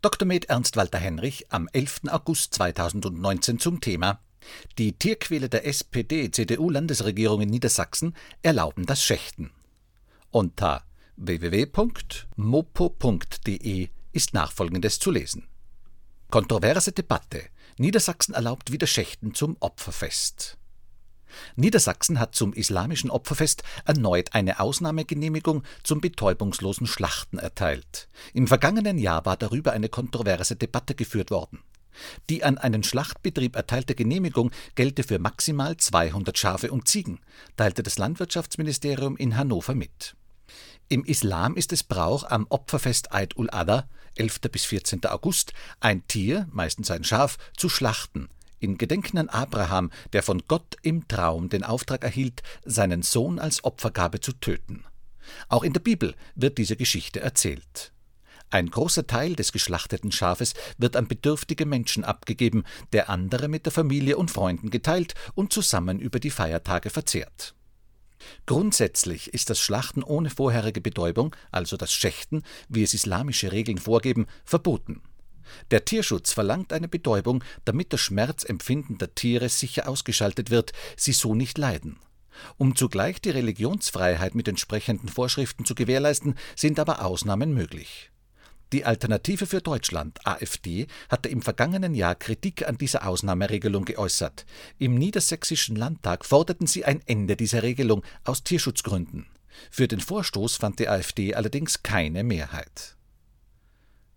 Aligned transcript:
Dr. 0.00 0.26
Med 0.26 0.44
Ernst 0.44 0.76
Walter 0.76 0.98
Henrich 0.98 1.46
am 1.50 1.68
11. 1.72 2.02
August 2.06 2.54
2019 2.54 3.58
zum 3.58 3.80
Thema 3.80 4.20
Die 4.78 4.92
Tierquäle 4.92 5.48
der 5.48 5.66
SPD-CDU-Landesregierung 5.66 7.40
in 7.40 7.50
Niedersachsen 7.50 8.14
erlauben 8.42 8.86
das 8.86 9.02
Schächten. 9.02 9.50
Unter 10.30 10.84
www.mopo.de 11.16 12.28
ist 14.12 14.34
nachfolgendes 14.34 15.00
zu 15.00 15.10
lesen. 15.10 15.48
Kontroverse 16.30 16.92
Debatte. 16.92 17.46
Niedersachsen 17.76 18.34
erlaubt 18.34 18.70
wieder 18.70 18.86
Schächten 18.86 19.34
zum 19.34 19.56
Opferfest. 19.58 20.57
Niedersachsen 21.56 22.20
hat 22.20 22.34
zum 22.34 22.52
islamischen 22.52 23.10
Opferfest 23.10 23.62
erneut 23.84 24.34
eine 24.34 24.60
Ausnahmegenehmigung 24.60 25.62
zum 25.82 26.00
betäubungslosen 26.00 26.86
Schlachten 26.86 27.38
erteilt. 27.38 28.08
Im 28.34 28.46
vergangenen 28.46 28.98
Jahr 28.98 29.24
war 29.26 29.36
darüber 29.36 29.72
eine 29.72 29.88
kontroverse 29.88 30.56
Debatte 30.56 30.94
geführt 30.94 31.30
worden. 31.30 31.62
Die 32.30 32.44
an 32.44 32.58
einen 32.58 32.82
Schlachtbetrieb 32.82 33.56
erteilte 33.56 33.94
Genehmigung 33.94 34.50
gelte 34.74 35.02
für 35.02 35.18
maximal 35.18 35.76
200 35.76 36.38
Schafe 36.38 36.70
und 36.70 36.86
Ziegen, 36.88 37.20
teilte 37.56 37.82
das 37.82 37.98
Landwirtschaftsministerium 37.98 39.16
in 39.16 39.36
Hannover 39.36 39.74
mit. 39.74 40.14
Im 40.88 41.04
Islam 41.04 41.56
ist 41.56 41.72
es 41.72 41.82
Brauch, 41.82 42.24
am 42.24 42.46
Opferfest 42.48 43.12
Eid 43.12 43.36
ul-Adha, 43.36 43.88
11. 44.14 44.40
bis 44.50 44.64
14. 44.64 45.04
August, 45.06 45.52
ein 45.80 46.06
Tier, 46.08 46.48
meistens 46.50 46.90
ein 46.90 47.04
Schaf, 47.04 47.36
zu 47.56 47.68
schlachten, 47.68 48.28
in 48.60 48.78
Gedenken 48.78 49.18
an 49.18 49.28
Abraham, 49.28 49.90
der 50.12 50.22
von 50.22 50.42
Gott 50.48 50.76
im 50.82 51.08
Traum 51.08 51.48
den 51.48 51.64
Auftrag 51.64 52.04
erhielt, 52.04 52.42
seinen 52.64 53.02
Sohn 53.02 53.38
als 53.38 53.64
Opfergabe 53.64 54.20
zu 54.20 54.32
töten. 54.32 54.84
Auch 55.48 55.62
in 55.62 55.72
der 55.72 55.80
Bibel 55.80 56.14
wird 56.34 56.58
diese 56.58 56.76
Geschichte 56.76 57.20
erzählt. 57.20 57.92
Ein 58.50 58.70
großer 58.70 59.06
Teil 59.06 59.36
des 59.36 59.52
geschlachteten 59.52 60.10
Schafes 60.10 60.54
wird 60.78 60.96
an 60.96 61.06
bedürftige 61.06 61.66
Menschen 61.66 62.02
abgegeben, 62.02 62.64
der 62.92 63.10
andere 63.10 63.48
mit 63.48 63.66
der 63.66 63.72
Familie 63.72 64.16
und 64.16 64.30
Freunden 64.30 64.70
geteilt 64.70 65.14
und 65.34 65.52
zusammen 65.52 66.00
über 66.00 66.18
die 66.18 66.30
Feiertage 66.30 66.88
verzehrt. 66.88 67.54
Grundsätzlich 68.46 69.32
ist 69.34 69.50
das 69.50 69.60
Schlachten 69.60 70.02
ohne 70.02 70.30
vorherige 70.30 70.80
Betäubung, 70.80 71.36
also 71.50 71.76
das 71.76 71.92
Schächten, 71.92 72.42
wie 72.68 72.82
es 72.82 72.94
islamische 72.94 73.52
Regeln 73.52 73.78
vorgeben, 73.78 74.26
verboten. 74.44 75.02
Der 75.70 75.84
Tierschutz 75.84 76.32
verlangt 76.32 76.72
eine 76.72 76.88
Betäubung, 76.88 77.44
damit 77.64 77.92
das 77.92 78.00
Schmerzempfinden 78.00 78.98
der 78.98 79.14
Tiere 79.14 79.48
sicher 79.48 79.88
ausgeschaltet 79.88 80.50
wird, 80.50 80.72
sie 80.96 81.12
so 81.12 81.34
nicht 81.34 81.58
leiden. 81.58 81.98
Um 82.56 82.76
zugleich 82.76 83.20
die 83.20 83.30
Religionsfreiheit 83.30 84.34
mit 84.34 84.48
entsprechenden 84.48 85.08
Vorschriften 85.08 85.64
zu 85.64 85.74
gewährleisten, 85.74 86.36
sind 86.56 86.78
aber 86.78 87.04
Ausnahmen 87.04 87.52
möglich. 87.52 88.10
Die 88.72 88.84
Alternative 88.84 89.46
für 89.46 89.62
Deutschland, 89.62 90.18
AfD, 90.26 90.88
hatte 91.08 91.30
im 91.30 91.40
vergangenen 91.40 91.94
Jahr 91.94 92.14
Kritik 92.14 92.68
an 92.68 92.76
dieser 92.76 93.06
Ausnahmeregelung 93.06 93.86
geäußert. 93.86 94.44
Im 94.78 94.94
Niedersächsischen 94.94 95.74
Landtag 95.74 96.26
forderten 96.26 96.66
sie 96.66 96.84
ein 96.84 97.00
Ende 97.06 97.34
dieser 97.34 97.62
Regelung 97.62 98.04
aus 98.24 98.44
Tierschutzgründen. 98.44 99.26
Für 99.70 99.88
den 99.88 100.00
Vorstoß 100.00 100.56
fand 100.56 100.78
die 100.80 100.88
AfD 100.88 101.34
allerdings 101.34 101.82
keine 101.82 102.24
Mehrheit. 102.24 102.96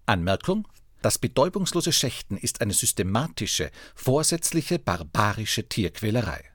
Anmerkung 0.06 0.68
das 1.02 1.18
betäubungslose 1.18 1.92
Schächten 1.92 2.38
ist 2.38 2.62
eine 2.62 2.74
systematische, 2.74 3.72
vorsätzliche, 3.96 4.80
barbarische 4.80 5.68
Tierquälerei. 5.68 6.51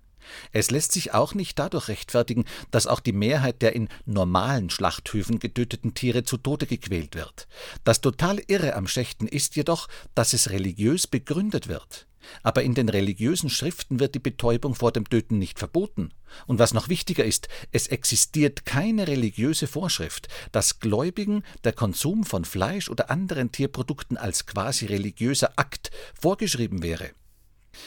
Es 0.53 0.71
lässt 0.71 0.93
sich 0.93 1.15
auch 1.15 1.35
nicht 1.35 1.59
dadurch 1.59 1.89
rechtfertigen, 1.89 2.45
dass 2.71 2.87
auch 2.87 3.01
die 3.01 3.13
Mehrheit 3.13 3.63
der 3.63 3.75
in 3.75 3.89
normalen 4.05 4.71
Schlachthöfen 4.71 5.39
getöteten 5.39 5.95
Tiere 5.95 6.25
zu 6.25 6.37
Tode 6.37 6.67
gequält 6.67 7.15
wird. 7.15 7.49
Das 7.85 8.01
total 8.01 8.41
Irre 8.47 8.75
am 8.75 8.87
Schächten 8.87 9.29
ist 9.29 9.57
jedoch, 9.57 9.89
dass 10.15 10.33
es 10.33 10.51
religiös 10.51 11.07
begründet 11.07 11.69
wird. 11.69 12.07
Aber 12.43 12.63
in 12.63 12.75
den 12.75 12.89
religiösen 12.89 13.51
Schriften 13.51 14.01
wird 14.01 14.15
die 14.15 14.21
Betäubung 14.21 14.75
vor 14.75 14.93
dem 14.93 15.09
Töten 15.09 15.39
nicht 15.39 15.59
verboten. 15.59 16.11
Und 16.47 16.59
was 16.59 16.75
noch 16.75 16.89
wichtiger 16.89 17.25
ist, 17.25 17.49
es 17.73 17.87
existiert 17.87 18.67
keine 18.67 19.07
religiöse 19.07 19.67
Vorschrift, 19.67 20.29
dass 20.53 20.81
Gläubigen 20.81 21.45
der 21.65 21.73
Konsum 21.73 22.25
von 22.25 22.45
Fleisch 22.45 22.91
oder 22.91 23.11
anderen 23.11 23.53
Tierprodukten 23.53 24.17
als 24.17 24.47
quasi 24.47 24.87
religiöser 24.87 25.53
Akt 25.57 25.91
vorgeschrieben 26.15 26.83
wäre. 26.83 27.11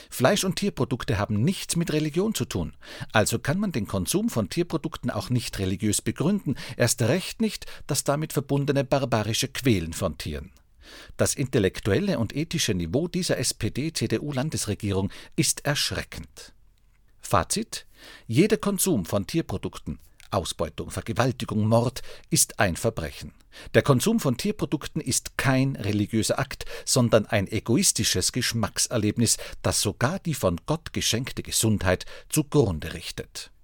Fleisch- 0.09 0.43
und 0.43 0.55
Tierprodukte 0.55 1.17
haben 1.17 1.43
nichts 1.43 1.75
mit 1.75 1.93
Religion 1.93 2.33
zu 2.33 2.45
tun, 2.45 2.73
also 3.11 3.39
kann 3.39 3.59
man 3.59 3.71
den 3.71 3.87
Konsum 3.87 4.29
von 4.29 4.49
Tierprodukten 4.49 5.09
auch 5.09 5.29
nicht 5.29 5.59
religiös 5.59 6.01
begründen, 6.01 6.55
erst 6.77 7.01
recht 7.01 7.41
nicht 7.41 7.65
das 7.87 8.03
damit 8.03 8.33
verbundene 8.33 8.83
barbarische 8.83 9.47
Quälen 9.47 9.93
von 9.93 10.17
Tieren. 10.17 10.51
Das 11.17 11.35
intellektuelle 11.35 12.19
und 12.19 12.35
ethische 12.35 12.73
Niveau 12.73 13.07
dieser 13.07 13.37
SPD-CDU-Landesregierung 13.37 15.11
ist 15.35 15.65
erschreckend. 15.65 16.53
Fazit: 17.21 17.85
Jeder 18.27 18.57
Konsum 18.57 19.05
von 19.05 19.27
Tierprodukten, 19.27 19.99
Ausbeutung, 20.31 20.91
Vergewaltigung, 20.91 21.67
Mord 21.67 22.01
ist 22.29 22.59
ein 22.59 22.75
Verbrechen. 22.75 23.33
Der 23.73 23.81
Konsum 23.81 24.19
von 24.19 24.37
Tierprodukten 24.37 25.01
ist 25.01 25.37
kein 25.37 25.75
religiöser 25.75 26.39
Akt, 26.39 26.65
sondern 26.85 27.25
ein 27.25 27.47
egoistisches 27.47 28.31
Geschmackserlebnis, 28.31 29.37
das 29.61 29.81
sogar 29.81 30.19
die 30.19 30.33
von 30.33 30.59
Gott 30.65 30.93
geschenkte 30.93 31.43
Gesundheit 31.43 32.05
zugrunde 32.29 32.93
richtet 32.93 33.51